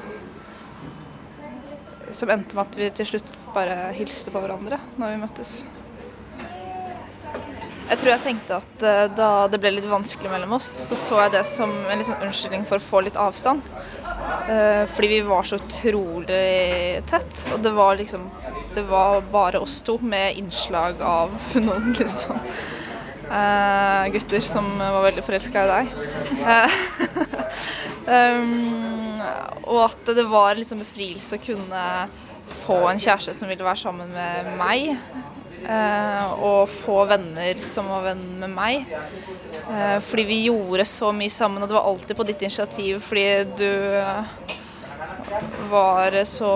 Som 2.12 2.32
endte 2.32 2.56
med 2.56 2.64
at 2.66 2.78
vi 2.80 2.94
til 3.02 3.12
slutt 3.14 3.34
bare 3.54 3.92
hilste 3.98 4.32
på 4.34 4.42
hverandre 4.44 4.80
når 4.98 5.14
vi 5.14 5.22
møttes. 5.26 5.60
Jeg 7.88 8.02
tror 8.02 8.12
jeg 8.12 8.24
tenkte 8.24 8.58
at 8.60 8.84
eh, 8.84 9.06
da 9.16 9.30
det 9.52 9.60
ble 9.64 9.72
litt 9.78 9.88
vanskelig 9.88 10.32
mellom 10.32 10.58
oss, 10.58 10.68
så 10.90 10.96
så 11.00 11.22
jeg 11.24 11.38
det 11.38 11.44
som 11.48 11.72
en 11.72 12.02
liksom 12.02 12.20
unnskyldning 12.26 12.66
for 12.68 12.82
å 12.82 12.84
få 12.84 13.04
litt 13.06 13.20
avstand. 13.20 13.64
Eh, 14.52 14.84
fordi 14.92 15.08
vi 15.14 15.22
var 15.28 15.48
så 15.48 15.60
utrolig 15.60 17.04
tett. 17.08 17.48
Og 17.54 17.64
det 17.64 17.72
var 17.76 17.96
liksom 18.00 18.30
Det 18.76 18.84
var 18.86 19.24
bare 19.32 19.60
oss 19.60 19.82
to 19.82 19.98
med 20.02 20.38
innslag 20.38 21.00
av 21.02 21.32
noen 21.66 21.96
liksom 21.98 22.38
uh, 22.38 24.04
gutter 24.14 24.44
som 24.46 24.68
var 24.78 25.02
veldig 25.08 25.24
forelska 25.26 25.64
i 25.64 25.72
deg. 25.72 25.90
um, 28.06 29.24
og 29.72 29.82
at 29.88 30.14
det 30.20 30.28
var 30.30 30.60
liksom 30.60 30.84
befrielse 30.84 31.40
å 31.40 31.46
kunne 31.48 31.82
få 32.68 32.78
en 32.92 33.02
kjæreste 33.02 33.34
som 33.34 33.50
ville 33.50 33.66
være 33.66 33.82
sammen 33.82 34.14
med 34.14 34.54
meg. 34.62 34.94
Uh, 35.66 36.44
og 36.46 36.70
få 36.70 37.02
venner 37.10 37.58
som 37.64 37.90
var 37.92 38.06
venn 38.12 38.24
med 38.44 38.54
meg. 38.54 38.92
Uh, 39.68 39.98
fordi 40.06 40.28
vi 40.30 40.38
gjorde 40.46 40.86
så 40.88 41.10
mye 41.16 41.34
sammen, 41.34 41.64
og 41.64 41.70
det 41.70 41.78
var 41.80 41.90
alltid 41.90 42.20
på 42.20 42.28
ditt 42.28 42.46
initiativ 42.46 43.02
fordi 43.04 43.28
du 43.58 43.72
var 45.72 46.16
så 46.30 46.52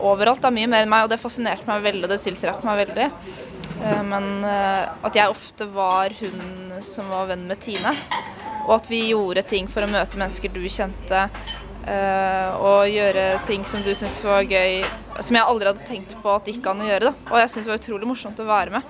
overalt. 0.00 0.44
Er 0.44 0.54
mye 0.54 0.70
mer 0.70 0.84
enn 0.84 0.92
meg, 0.92 1.04
og 1.04 1.12
det 1.12 1.20
fascinerte 1.20 1.68
meg 1.68 1.82
veldig, 1.84 2.06
og 2.06 2.14
det 2.14 2.22
tiltrakk 2.24 2.64
meg 2.66 2.84
veldig. 2.86 3.10
Eh, 3.84 4.02
men 4.06 4.44
eh, 4.44 4.84
at 5.04 5.18
jeg 5.18 5.32
ofte 5.32 5.68
var 5.74 6.14
hun 6.20 6.80
som 6.84 7.10
var 7.12 7.28
venn 7.32 7.46
med 7.48 7.60
Tine. 7.64 7.94
Og 8.64 8.78
at 8.78 8.88
vi 8.88 9.02
gjorde 9.10 9.44
ting 9.48 9.68
for 9.68 9.84
å 9.84 9.90
møte 9.90 10.18
mennesker 10.20 10.52
du 10.54 10.62
kjente. 10.72 11.26
Eh, 11.84 12.62
og 12.64 12.88
gjøre 12.88 13.26
ting 13.48 13.66
som 13.68 13.82
du 13.84 13.92
syntes 13.92 14.22
var 14.24 14.46
gøy, 14.48 14.80
som 15.20 15.36
jeg 15.36 15.46
aldri 15.46 15.70
hadde 15.70 15.86
tenkt 15.86 16.14
på 16.22 16.28
at 16.32 16.44
det 16.46 16.56
gikk 16.56 16.66
an 16.72 16.82
å 16.82 16.88
gjøre. 16.88 17.10
Da. 17.10 17.12
Og 17.30 17.36
jeg 17.40 17.50
syntes 17.52 17.66
det 17.66 17.74
var 17.74 17.82
utrolig 17.82 18.08
morsomt 18.10 18.40
å 18.42 18.46
være 18.48 18.70
med. 18.74 18.82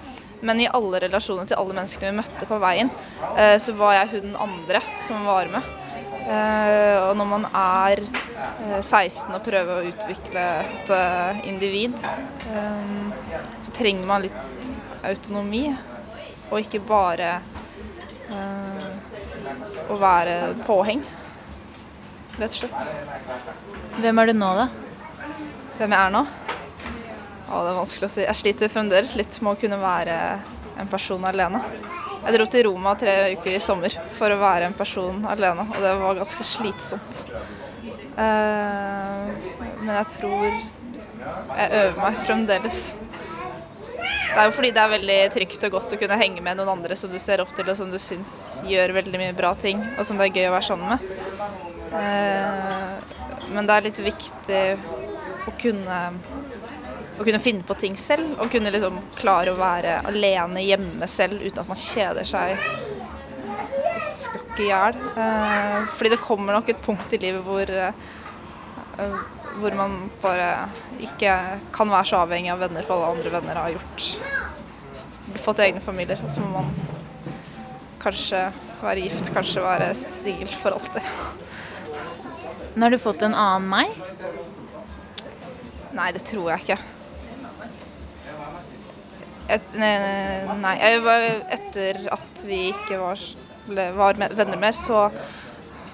Men 0.45 0.61
i 0.61 0.69
alle 0.69 1.01
relasjoner 1.05 1.49
til 1.49 1.57
alle 1.61 1.77
menneskene 1.77 2.11
vi 2.11 2.19
møtte 2.19 2.45
på 2.49 2.57
veien, 2.61 2.91
så 3.61 3.73
var 3.79 3.93
jeg 3.97 4.11
hun 4.19 4.37
andre 4.45 4.81
som 5.01 5.25
var 5.25 5.49
med. 5.53 5.63
Og 6.25 7.13
når 7.17 7.29
man 7.31 7.45
er 7.49 8.03
16 8.81 9.33
og 9.33 9.41
prøver 9.45 9.73
å 9.79 9.89
utvikle 9.89 10.45
et 10.67 10.89
individ, 11.49 11.97
så 13.65 13.71
trenger 13.77 14.05
man 14.09 14.25
litt 14.27 14.71
autonomi, 15.05 15.65
og 16.51 16.61
ikke 16.61 16.85
bare 16.85 17.31
å 19.89 19.97
være 20.01 20.37
påheng, 20.65 21.01
rett 22.37 22.53
og 22.53 22.59
slett. 22.59 22.81
Hvem 24.01 24.21
er 24.21 24.27
du 24.29 24.37
nå, 24.37 24.51
da? 24.61 24.69
Hvem 25.75 25.91
jeg 25.91 26.07
er 26.07 26.13
nå? 26.15 26.21
Å, 27.51 27.61
det 27.67 27.71
er 27.73 27.77
vanskelig 27.81 28.07
å 28.07 28.13
si. 28.13 28.23
Jeg 28.23 28.39
sliter 28.39 28.71
fremdeles 28.71 29.15
litt 29.19 29.39
med 29.43 29.57
å 29.57 29.59
kunne 29.59 29.79
være 29.81 30.19
en 30.79 30.91
person 30.91 31.27
alene. 31.27 31.59
Jeg 32.25 32.37
dro 32.37 32.47
til 32.49 32.67
Roma 32.69 32.95
tre 32.99 33.15
uker 33.35 33.57
i 33.57 33.63
sommer 33.63 33.97
for 34.15 34.31
å 34.31 34.39
være 34.41 34.71
en 34.71 34.77
person 34.79 35.19
alene, 35.29 35.67
og 35.67 35.81
det 35.83 35.97
var 36.01 36.21
ganske 36.21 36.47
slitsomt. 36.47 37.25
Uh, 38.15 39.27
men 39.83 39.93
jeg 39.99 40.11
tror 40.15 40.47
jeg 40.47 41.69
øver 41.83 42.01
meg 42.01 42.23
fremdeles. 42.23 42.83
Det 43.99 44.41
er 44.41 44.49
jo 44.49 44.55
fordi 44.55 44.73
det 44.75 44.83
er 44.83 44.95
veldig 44.95 45.21
trygt 45.35 45.67
og 45.67 45.77
godt 45.77 45.95
å 45.95 45.99
kunne 46.01 46.19
henge 46.23 46.43
med 46.43 46.59
noen 46.59 46.73
andre 46.79 46.97
som 46.99 47.11
du 47.11 47.19
ser 47.23 47.43
opp 47.43 47.51
til 47.55 47.69
og 47.71 47.77
som 47.79 47.91
du 47.91 47.99
syns 48.03 48.63
gjør 48.67 48.95
veldig 49.03 49.21
mye 49.21 49.35
bra 49.37 49.53
ting, 49.59 49.83
og 49.99 50.07
som 50.07 50.19
det 50.19 50.31
er 50.31 50.39
gøy 50.39 50.49
å 50.53 50.55
være 50.55 50.69
sammen 50.71 50.95
med. 50.95 50.99
Eh, 51.99 53.51
men 53.55 53.69
det 53.69 53.77
er 53.77 53.87
litt 53.91 54.01
viktig 54.03 54.63
å 55.49 55.55
kunne, 55.61 56.01
å 57.19 57.27
kunne 57.27 57.43
finne 57.43 57.67
på 57.67 57.77
ting 57.79 57.97
selv, 58.01 58.37
og 58.39 58.51
kunne 58.53 58.73
liksom 58.75 58.99
klare 59.19 59.53
å 59.53 59.61
være 59.61 60.01
alene 60.11 60.65
hjemme 60.65 61.09
selv 61.11 61.43
uten 61.45 61.63
at 61.63 61.71
man 61.71 61.81
kjeder 61.81 62.29
seg 62.29 62.57
skakk 64.15 64.61
i 64.63 64.69
hjel. 64.71 64.99
Eh, 65.19 65.79
fordi 65.95 66.15
det 66.15 66.23
kommer 66.23 66.57
nok 66.57 66.71
et 66.71 66.83
punkt 66.85 67.15
i 67.17 67.21
livet 67.23 67.45
hvor, 67.47 67.71
eh, 67.71 69.17
hvor 69.59 69.77
man 69.79 69.97
bare 70.23 70.69
ikke 71.03 71.37
kan 71.75 71.91
være 71.91 72.11
så 72.11 72.23
avhengig 72.25 72.53
av 72.55 72.63
venner, 72.63 72.87
for 72.87 72.99
alle 72.99 73.17
andre 73.17 73.35
venner 73.35 73.63
har 73.63 73.75
gjort 73.75 74.11
fått 75.45 75.63
egne 75.65 75.83
familier. 75.83 76.21
Og 76.25 76.33
så 76.33 76.45
må 76.45 76.61
man 76.61 76.71
kanskje 78.03 78.47
være 78.85 79.07
gift, 79.07 79.31
kanskje 79.35 79.65
være 79.65 79.93
singel 79.99 80.53
for 80.61 80.77
alltid. 80.77 81.03
Nå 82.75 82.87
har 82.87 82.91
du 82.95 82.99
fått 82.99 83.23
en 83.23 83.37
annen 83.39 83.71
meg? 83.71 84.44
Nei, 85.95 86.11
det 86.15 86.25
tror 86.27 86.51
jeg 86.53 86.65
ikke. 86.65 86.79
Et, 89.55 89.67
nei, 89.77 90.75
jeg 90.81 91.01
var, 91.05 91.25
etter 91.53 91.99
at 92.15 92.45
vi 92.49 92.61
ikke 92.71 92.97
var, 93.03 93.25
ble, 93.69 93.85
var 93.99 94.17
venner 94.17 94.61
mer, 94.61 94.77
så 94.77 95.05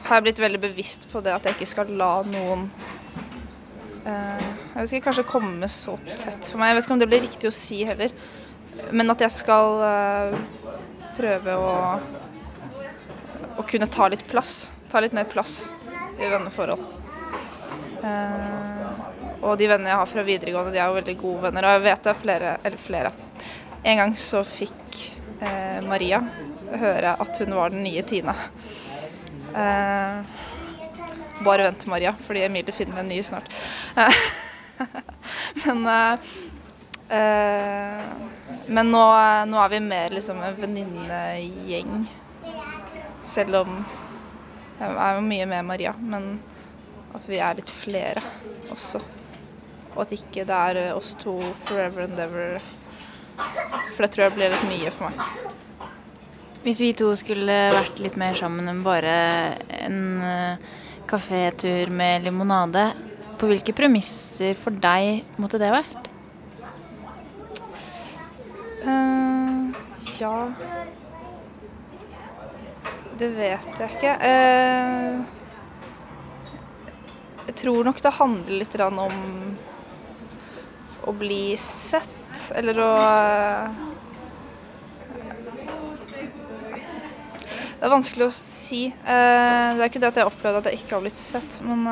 har 0.06 0.16
jeg 0.16 0.26
blitt 0.28 0.42
veldig 0.42 0.60
bevisst 0.62 1.08
på 1.10 1.22
det 1.24 1.34
at 1.34 1.46
jeg 1.46 1.58
ikke 1.58 1.68
skal 1.68 1.90
la 1.98 2.12
noen 2.26 2.68
eh, 4.06 4.46
Jeg 4.46 4.76
vet 4.76 4.92
ikke, 4.94 5.04
kanskje 5.08 5.26
komme 5.28 5.68
så 5.70 5.96
tett 6.06 6.46
på 6.46 6.60
meg. 6.60 6.70
Jeg 6.70 6.78
vet 6.78 6.86
ikke 6.86 6.96
om 6.96 7.02
det 7.02 7.10
blir 7.10 7.24
riktig 7.26 7.50
å 7.50 7.54
si 7.54 7.82
heller. 7.88 8.14
Men 8.96 9.12
at 9.12 9.26
jeg 9.26 9.34
skal 9.34 9.82
eh, 9.84 10.38
prøve 11.18 11.58
å, 11.58 11.74
å 13.58 13.66
kunne 13.68 13.90
ta 13.90 14.08
litt 14.12 14.24
plass. 14.30 14.70
Ta 14.90 15.02
litt 15.02 15.14
mer 15.16 15.28
plass 15.28 15.72
i 16.16 16.30
venneforhold. 16.30 16.86
Eh, 18.00 18.59
og 19.40 19.56
de 19.58 19.68
vennene 19.70 19.92
jeg 19.92 20.00
har 20.00 20.10
fra 20.10 20.24
videregående, 20.26 20.72
de 20.74 20.80
er 20.80 20.90
jo 20.90 20.98
veldig 20.98 21.16
gode 21.20 21.44
venner. 21.46 21.66
Og 21.66 21.76
jeg 21.76 21.84
vet 21.86 22.04
det 22.04 22.12
er 22.12 22.20
flere, 22.20 22.52
eller 22.64 22.80
flere. 22.80 23.12
En 23.80 24.02
gang 24.02 24.14
så 24.20 24.42
fikk 24.44 25.00
eh, 25.40 25.80
Maria 25.86 26.20
høre 26.80 27.14
at 27.18 27.40
hun 27.40 27.56
var 27.56 27.72
den 27.72 27.84
nye 27.86 28.02
Tine. 28.06 28.34
Eh, 29.56 30.20
bare 31.40 31.66
vent, 31.70 31.86
Maria, 31.88 32.12
fordi 32.26 32.44
Emilie 32.44 32.74
finner 32.76 33.00
en 33.00 33.08
ny 33.08 33.22
snart. 33.24 33.48
Men 35.64 35.86
eh, 35.86 36.28
eh, 37.16 38.10
men 38.70 38.90
nå, 38.92 39.02
nå, 39.50 39.58
er 39.58 39.70
vi 39.72 39.80
mer 39.82 40.12
liksom 40.14 40.38
en 40.46 40.54
venninnegjeng. 40.56 42.04
Selv 43.22 43.64
om 43.64 43.72
jeg 44.78 44.92
er 44.94 45.16
jo 45.16 45.24
mye 45.26 45.46
med 45.50 45.66
Maria, 45.66 45.90
men 45.98 46.28
at 47.12 47.26
vi 47.28 47.40
er 47.42 47.58
litt 47.58 47.72
flere 47.72 48.22
også. 48.70 49.02
Og 49.94 50.04
at 50.04 50.14
ikke 50.14 50.46
det 50.48 50.56
er 50.56 50.94
oss 50.94 51.14
to 51.18 51.38
forever 51.66 52.06
and 52.06 52.18
ever. 52.20 52.60
For 53.94 54.04
det 54.04 54.12
tror 54.14 54.28
jeg 54.28 54.36
blir 54.36 54.52
litt 54.52 54.68
mye 54.70 54.92
for 54.94 55.10
meg. 55.10 55.50
Hvis 56.60 56.82
vi 56.84 56.90
to 56.92 57.08
skulle 57.16 57.56
vært 57.72 58.02
litt 58.04 58.18
mer 58.20 58.36
sammen 58.36 58.68
enn 58.68 58.82
bare 58.84 59.12
en 59.80 60.00
uh, 60.20 60.58
kafétur 61.08 61.88
med 61.88 62.26
limonade, 62.28 62.90
på 63.40 63.48
hvilke 63.48 63.72
premisser 63.72 64.52
for 64.60 64.76
deg 64.76 65.24
måtte 65.40 65.56
det 65.60 65.70
vært? 65.72 66.08
Uh, 68.84 69.72
ja 70.20 70.34
Det 73.20 73.28
vet 73.36 73.80
jeg 73.80 73.90
ikke. 73.96 74.12
Uh, 74.20 75.24
jeg 77.48 77.56
tror 77.64 77.88
nok 77.88 78.04
det 78.04 78.18
handler 78.20 78.60
litt 78.60 78.76
om 78.84 79.16
å 81.06 81.14
bli 81.16 81.56
sett, 81.60 82.10
eller 82.54 82.84
å 82.84 82.90
Det 87.80 87.86
er 87.88 87.92
vanskelig 87.94 88.26
å 88.26 88.32
si. 88.34 88.80
det 88.92 89.80
er 89.80 89.86
ikke 89.86 90.02
det 90.02 90.10
at 90.10 90.18
jeg 90.20 90.28
opplevde 90.28 90.60
at 90.60 90.66
jeg 90.68 90.82
ikke 90.82 90.98
har 90.98 91.04
blitt 91.06 91.16
sett, 91.16 91.62
men 91.64 91.86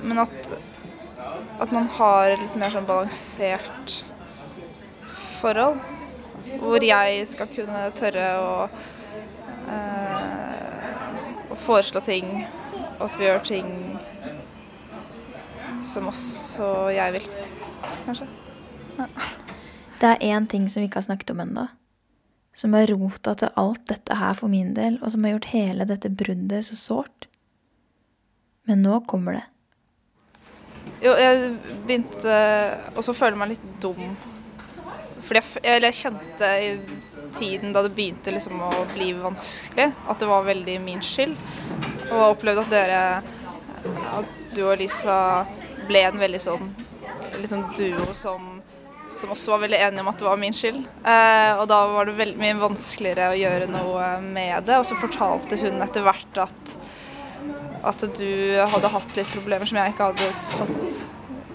Men 0.00 0.18
at 0.24 0.50
at 1.60 1.72
man 1.72 1.88
har 1.92 2.32
et 2.32 2.40
litt 2.40 2.56
mer 2.56 2.72
sånn 2.72 2.86
balansert 2.88 3.98
forhold. 5.40 5.80
Hvor 6.60 6.84
jeg 6.84 7.26
skal 7.28 7.50
kunne 7.52 7.82
tørre 7.96 8.28
å, 8.40 8.54
eh, 9.74 11.18
å 11.52 11.58
foreslå 11.60 12.00
ting, 12.04 12.30
og 12.98 13.04
at 13.10 13.18
vi 13.18 13.28
gjør 13.28 13.44
ting 13.44 13.68
som 15.86 16.08
også 16.10 16.70
jeg 16.94 17.16
vil, 17.16 17.28
kanskje. 18.06 18.28
Ja. 18.98 19.06
Det 20.00 20.08
er 20.08 20.24
én 20.32 20.46
ting 20.48 20.68
som 20.68 20.80
vi 20.80 20.88
ikke 20.88 21.00
har 21.02 21.08
snakket 21.10 21.34
om 21.34 21.42
ennå. 21.44 21.66
Som 22.56 22.74
er 22.74 22.90
rota 22.90 23.34
til 23.38 23.52
alt 23.60 23.84
dette 23.88 24.16
her 24.16 24.34
for 24.36 24.52
min 24.52 24.72
del, 24.76 24.98
og 25.02 25.12
som 25.12 25.24
har 25.24 25.36
gjort 25.36 25.52
hele 25.52 25.86
dette 25.88 26.10
bruddet 26.10 26.66
så 26.66 26.76
sårt. 26.76 27.28
Men 28.68 28.82
nå 28.84 29.00
kommer 29.08 29.38
det. 29.38 29.46
Jo, 31.04 31.12
jeg 31.16 31.52
begynte 31.86 32.34
også 32.98 33.12
å 33.12 33.16
føle 33.16 33.38
meg 33.40 33.54
litt 33.54 33.68
dum. 33.82 34.16
Fordi 35.20 35.40
jeg, 35.40 35.76
eller 35.76 35.88
jeg 35.90 36.00
kjente 36.00 36.50
i 36.64 36.72
tiden 37.36 37.74
da 37.74 37.84
det 37.84 37.92
begynte 37.94 38.32
liksom 38.34 38.60
å 38.66 38.70
bli 38.94 39.12
vanskelig, 39.20 39.90
at 40.08 40.20
det 40.20 40.28
var 40.28 40.48
veldig 40.48 40.76
min 40.84 41.04
skyld. 41.04 41.36
Og 42.10 42.26
opplevde 42.32 42.64
at 42.64 42.72
dere, 42.72 43.02
at 44.16 44.36
du 44.56 44.64
og 44.64 44.80
Lisa, 44.80 45.18
ble 45.90 46.06
en 46.06 46.20
veldig 46.20 46.40
sånn 46.42 46.70
liksom 47.40 47.66
duo 47.76 48.14
som, 48.16 48.48
som 49.10 49.34
også 49.34 49.54
var 49.54 49.64
veldig 49.64 49.82
enige 49.88 50.04
om 50.04 50.10
at 50.12 50.22
det 50.22 50.28
var 50.28 50.40
min 50.40 50.56
skyld. 50.56 50.80
Eh, 51.02 51.52
og 51.58 51.66
da 51.70 51.82
var 51.90 52.08
det 52.08 52.18
veldig 52.18 52.40
mye 52.40 52.58
vanskeligere 52.60 53.30
å 53.32 53.38
gjøre 53.38 53.70
noe 53.70 54.10
med 54.24 54.66
det. 54.68 54.78
Og 54.80 54.86
så 54.88 54.98
fortalte 55.00 55.58
hun 55.60 55.80
etter 55.84 56.06
hvert 56.06 56.42
at 56.46 56.76
at 57.80 58.02
du 58.18 58.60
hadde 58.60 58.90
hatt 58.92 59.14
litt 59.16 59.30
problemer 59.32 59.68
som 59.68 59.78
jeg 59.80 59.94
ikke 59.94 60.10
hadde 60.10 60.26
fått 60.50 60.98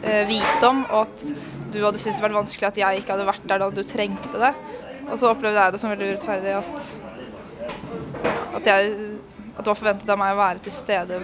eh, 0.02 0.24
vite 0.26 0.70
om, 0.70 0.82
og 0.90 1.04
at 1.04 1.26
du 1.74 1.82
hadde 1.84 2.02
syntes 2.02 2.18
det 2.18 2.26
var 2.26 2.38
vanskelig 2.40 2.70
at 2.72 2.80
jeg 2.82 3.02
ikke 3.02 3.14
hadde 3.14 3.28
vært 3.28 3.48
der 3.50 3.62
da 3.62 3.70
du 3.70 3.82
trengte 3.86 4.42
det. 4.42 4.52
Og 5.06 5.20
så 5.22 5.30
opplevde 5.30 5.62
jeg 5.62 5.76
det 5.76 5.82
som 5.82 5.94
veldig 5.94 6.12
urettferdig 6.16 6.56
at, 6.58 6.88
at, 8.58 8.72
jeg, 8.72 8.96
at 9.54 9.62
det 9.62 9.70
var 9.70 9.78
forventet 9.78 10.14
av 10.16 10.22
meg 10.22 10.34
å 10.34 10.42
være 10.42 10.66
til 10.66 10.74
stede 10.74 11.22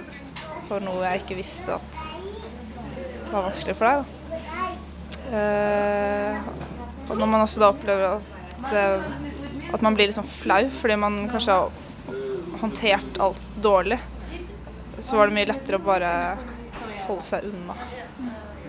for 0.67 0.83
noe 0.85 1.01
jeg 1.07 1.23
ikke 1.23 1.39
visste 1.39 1.79
at 1.79 2.20
var 3.31 3.47
vanskelig 3.47 3.77
for 3.79 3.87
deg. 3.87 3.99
Eh, 5.31 6.49
og 7.09 7.17
når 7.17 7.27
man 7.27 7.43
også 7.43 7.63
da 7.63 7.71
opplever 7.71 8.17
at, 8.17 8.73
at 9.71 9.83
man 9.83 9.95
blir 9.95 10.09
litt 10.09 10.17
sånn 10.17 10.27
flau 10.27 10.63
fordi 10.75 10.97
man 10.99 11.21
kanskje 11.31 11.55
har 11.55 12.17
håndtert 12.61 13.19
alt 13.23 13.45
dårlig, 13.63 13.99
så 14.99 15.17
var 15.17 15.29
det 15.29 15.37
mye 15.39 15.49
lettere 15.49 15.79
å 15.79 15.85
bare 15.85 16.11
holde 17.07 17.25
seg 17.25 17.47
unna 17.49 17.75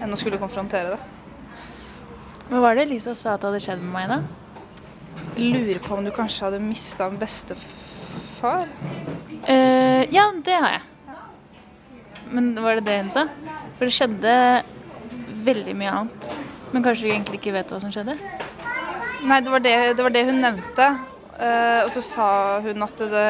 enn 0.03 0.15
å 0.15 0.19
skulle 0.19 0.41
konfrontere 0.41 0.95
det. 0.95 1.01
Hva 2.49 2.63
var 2.65 2.77
det 2.77 2.89
Lisa 2.91 3.15
sa 3.17 3.37
at 3.37 3.43
det 3.43 3.51
hadde 3.51 3.63
skjedd 3.65 3.83
med 3.85 3.93
meg 3.95 4.09
da? 4.11 4.19
Jeg 5.37 5.53
lurer 5.55 5.79
på 5.85 5.97
om 5.97 6.05
du 6.05 6.11
kanskje 6.15 6.49
hadde 6.49 6.63
mista 6.65 7.07
en 7.09 7.21
bestefar? 7.21 8.67
Uh, 9.47 10.03
ja, 10.13 10.27
det 10.45 10.57
har 10.59 10.75
jeg. 10.79 10.92
Men 12.33 12.53
var 12.65 12.81
det 12.81 12.87
det 12.89 12.99
hun 13.05 13.13
sa? 13.13 13.27
For 13.77 13.89
det 13.89 13.95
skjedde 13.97 14.35
veldig 15.47 15.75
mye 15.79 15.95
annet. 16.01 16.29
Men 16.73 16.85
kanskje 16.85 17.07
du 17.09 17.13
egentlig 17.13 17.41
ikke 17.41 17.55
vet 17.57 17.73
hva 17.73 17.81
som 17.83 17.93
skjedde? 17.93 18.17
Nei, 19.29 19.39
det 19.45 19.53
var 19.53 19.63
det, 19.63 19.75
det, 19.97 20.03
var 20.03 20.15
det 20.15 20.25
hun 20.29 20.41
nevnte. 20.43 20.89
Uh, 21.33 21.83
og 21.85 21.91
så 21.95 22.03
sa 22.05 22.29
hun 22.65 22.85
at 22.85 23.03
det 23.13 23.29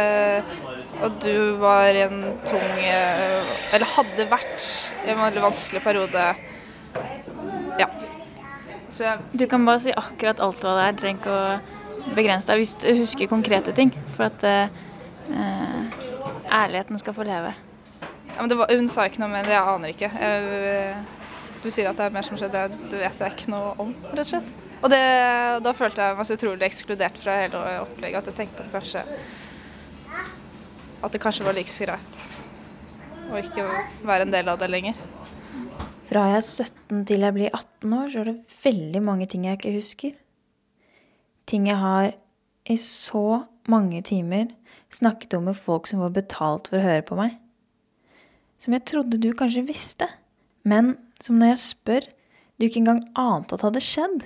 at 1.02 1.18
du 1.22 1.56
var 1.58 1.94
i 1.96 2.02
en 2.04 2.20
tung 2.46 2.72
eh, 2.84 3.52
Eller 3.74 3.88
hadde 3.96 4.26
vært 4.30 4.66
i 5.02 5.10
en 5.10 5.18
veldig 5.18 5.42
vanskelig 5.42 5.82
periode. 5.82 6.26
Ja. 7.80 7.88
Så 8.92 9.08
jeg 9.08 9.40
Du 9.40 9.46
kan 9.50 9.66
bare 9.66 9.82
si 9.82 9.94
akkurat 9.96 10.42
alt 10.44 10.62
hva 10.62 10.76
det 10.76 10.84
er. 10.84 10.94
Du 10.94 11.02
trenger 11.02 11.22
ikke 11.22 11.34
å 11.34 12.14
begrense 12.18 12.50
deg 12.50 12.62
hvis 12.62 12.76
du 12.84 12.88
husker 13.00 13.32
konkrete 13.32 13.74
ting. 13.74 13.90
For 14.14 14.28
at 14.28 14.46
uh, 14.46 14.70
ærligheten 16.52 17.02
skal 17.02 17.16
få 17.16 17.26
leve. 17.26 17.54
Ja, 18.36 18.46
var, 18.56 18.72
hun 18.72 18.88
sa 18.90 19.06
ikke 19.08 19.22
noe 19.22 19.30
mer, 19.32 19.48
jeg 19.48 19.74
aner 19.74 19.92
ikke. 19.92 20.08
Jeg, 20.08 20.96
du 21.62 21.70
sier 21.70 21.90
at 21.90 21.98
det 21.98 22.08
er 22.08 22.14
mer 22.14 22.26
som 22.26 22.38
skjedde, 22.40 22.66
det 22.90 23.00
vet 23.04 23.24
jeg 23.24 23.36
ikke 23.36 23.52
noe 23.52 23.72
om, 23.82 23.94
rett 24.10 24.24
og 24.24 24.30
slett. 24.32 24.52
Og 24.82 24.90
det, 24.90 25.02
da 25.62 25.72
følte 25.78 26.02
jeg 26.02 26.18
meg 26.18 26.26
så 26.26 26.36
utrolig 26.36 26.66
ekskludert 26.66 27.18
fra 27.22 27.36
hele 27.44 27.58
opplegget 27.84 28.18
at 28.18 28.30
jeg 28.32 28.38
tenkte 28.40 28.64
at 28.64 28.72
kanskje 28.72 29.04
at 31.02 31.14
det 31.14 31.20
kanskje 31.22 31.46
var 31.46 31.54
like 31.54 31.70
så 31.70 31.86
greit 31.86 32.18
å 33.32 33.38
ikke 33.40 33.64
være 34.06 34.26
en 34.26 34.34
del 34.34 34.50
av 34.52 34.58
det 34.60 34.68
lenger. 34.70 34.98
Fra 36.10 36.26
jeg 36.28 36.40
er 36.40 36.66
17 36.66 37.04
til 37.08 37.24
jeg 37.24 37.36
blir 37.36 37.54
18 37.54 37.94
år, 37.96 38.10
så 38.12 38.20
er 38.20 38.28
det 38.28 38.58
veldig 38.64 39.02
mange 39.06 39.28
ting 39.30 39.46
jeg 39.48 39.58
ikke 39.58 39.76
husker. 39.78 40.18
Ting 41.48 41.66
jeg 41.70 41.78
har 41.80 42.10
i 42.68 42.76
så 42.78 43.42
mange 43.72 44.02
timer 44.06 44.50
snakket 44.92 45.38
om 45.38 45.48
med 45.48 45.56
folk 45.56 45.88
som 45.88 46.02
var 46.04 46.12
betalt 46.14 46.68
for 46.70 46.78
å 46.78 46.84
høre 46.84 47.06
på 47.06 47.18
meg. 47.18 47.38
Som 48.62 48.76
jeg 48.76 48.86
trodde 48.86 49.18
du 49.18 49.32
kanskje 49.34 49.64
visste, 49.66 50.06
men 50.62 50.94
som 51.18 51.40
når 51.40 51.56
jeg 51.56 51.62
spør, 51.64 52.04
du 52.54 52.68
ikke 52.68 52.78
engang 52.84 53.00
ante 53.18 53.56
at 53.56 53.64
hadde 53.66 53.82
skjedd. 53.82 54.20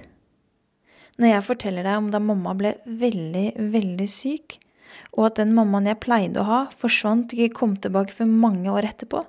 Når 1.16 1.31
jeg 1.31 1.44
forteller 1.46 1.87
deg 1.88 2.03
om 2.03 2.11
da 2.12 2.20
mamma 2.20 2.53
ble 2.59 2.75
veldig, 2.85 3.46
veldig 3.72 4.09
syk, 4.12 4.59
og 5.16 5.31
at 5.31 5.40
den 5.40 5.55
mammaen 5.57 5.88
jeg 5.88 6.03
pleide 6.05 6.42
å 6.42 6.49
ha, 6.51 6.61
forsvant 6.77 7.33
og 7.33 7.40
ikke 7.40 7.61
kom 7.62 7.79
tilbake 7.81 8.12
før 8.12 8.29
mange 8.29 8.68
år 8.72 8.90
etterpå. 8.90 9.22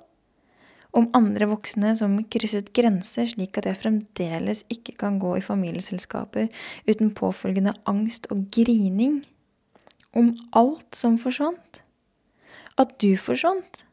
Om 0.98 1.08
andre 1.16 1.48
voksne 1.48 1.94
som 1.96 2.16
krysset 2.32 2.70
grenser 2.76 3.28
slik 3.32 3.56
at 3.60 3.68
jeg 3.68 3.80
fremdeles 3.80 4.64
ikke 4.72 4.96
kan 5.00 5.18
gå 5.20 5.34
i 5.38 5.44
familieselskaper 5.44 6.48
uten 6.88 7.12
påfølgende 7.16 7.76
angst 7.88 8.28
og 8.32 8.46
grining. 8.52 9.22
Om 10.16 10.34
alt 10.56 10.96
som 10.96 11.16
forsvant. 11.20 11.82
At 12.80 12.96
du 13.00 13.12
forsvant. 13.20 13.87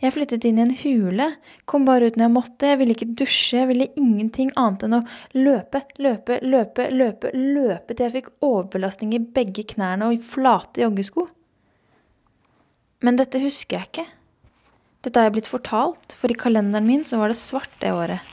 Jeg 0.00 0.14
flyttet 0.14 0.46
inn 0.48 0.56
i 0.56 0.62
en 0.64 0.72
hule, 0.80 1.26
kom 1.68 1.84
bare 1.84 2.08
ut 2.08 2.16
når 2.16 2.24
jeg 2.24 2.32
måtte, 2.32 2.68
jeg 2.70 2.78
ville 2.80 2.94
ikke 2.96 3.10
dusje, 3.20 3.58
jeg 3.58 3.68
ville 3.68 3.90
ingenting 4.00 4.48
annet 4.56 4.86
enn 4.86 4.96
å 4.96 5.02
løpe, 5.36 5.82
løpe, 6.00 6.38
løpe, 6.40 6.86
løpe, 6.94 7.32
løpe 7.36 7.92
til 7.92 8.06
jeg 8.06 8.14
fikk 8.14 8.30
overbelastning 8.46 9.12
i 9.18 9.20
begge 9.20 9.66
knærne 9.74 10.08
og 10.08 10.24
flate 10.24 10.86
joggesko. 10.86 11.26
Men 13.04 13.20
dette 13.20 13.44
husker 13.44 13.76
jeg 13.76 13.90
ikke. 13.90 14.08
Dette 15.04 15.20
har 15.20 15.28
jeg 15.28 15.36
blitt 15.36 15.52
fortalt, 15.52 16.16
for 16.16 16.32
i 16.32 16.36
kalenderen 16.36 16.88
min 16.88 17.04
så 17.04 17.20
var 17.20 17.32
det 17.32 17.40
svart 17.40 17.76
det 17.84 17.92
året. 17.92 18.24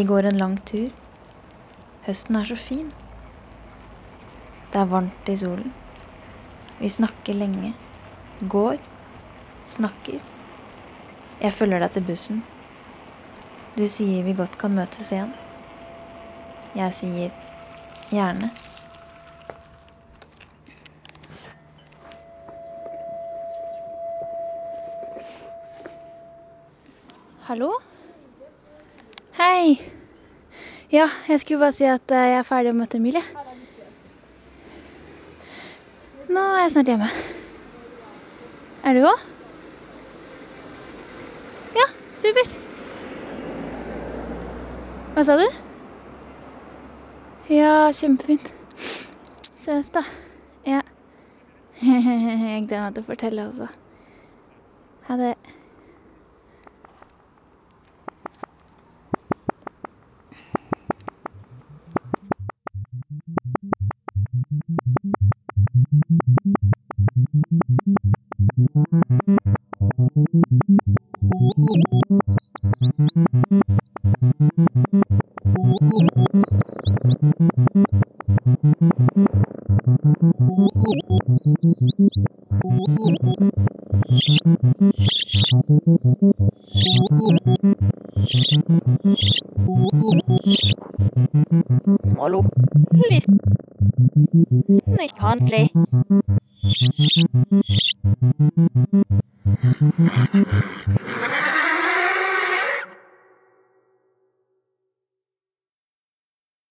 Vi 0.00 0.04
går 0.04 0.22
en 0.22 0.38
lang 0.38 0.54
tur. 0.64 0.88
Høsten 2.06 2.36
er 2.38 2.46
så 2.48 2.54
fin. 2.56 2.86
Det 4.72 4.78
er 4.80 4.86
varmt 4.88 5.26
i 5.28 5.34
solen. 5.36 5.74
Vi 6.78 6.88
snakker 6.88 7.36
lenge. 7.36 7.74
Går. 8.48 8.78
Snakker. 9.68 10.22
Jeg 11.42 11.52
følger 11.52 11.84
deg 11.84 11.92
til 11.92 12.06
bussen. 12.08 12.40
Du 13.76 13.84
sier 13.84 14.24
vi 14.24 14.32
godt 14.38 14.56
kan 14.62 14.72
møtes 14.72 15.12
igjen. 15.12 15.36
Jeg 16.80 16.96
sier 16.96 17.36
gjerne. 18.08 18.48
Hallo? 27.52 27.74
Hei. 29.60 29.80
Ja, 30.92 31.08
jeg 31.28 31.40
skulle 31.40 31.58
bare 31.60 31.72
si 31.72 31.84
at 31.84 32.12
eh, 32.16 32.28
jeg 32.30 32.36
er 32.38 32.46
ferdig 32.48 32.70
å 32.72 32.76
møte 32.78 32.96
Emilie. 32.96 33.20
Nå 36.32 36.44
er 36.54 36.62
jeg 36.62 36.70
snart 36.72 36.88
hjemme. 36.88 37.08
Er 38.88 38.96
du 38.96 39.04
òg? 39.10 39.26
Ja, 41.76 41.84
supert. 42.22 42.56
Hva 45.12 45.28
sa 45.28 45.36
du? 45.42 45.44
Ja, 47.52 47.76
kjempefint. 48.00 48.48
Ses, 48.80 49.92
da. 49.92 50.06
Ja. 50.64 50.80
Jeg 51.84 52.64
gleder 52.64 52.86
meg 52.86 52.96
til 52.96 53.04
å 53.04 53.10
fortelle 53.12 53.50
også. 53.52 53.68
Ha 55.10 55.20
det. 55.20 55.34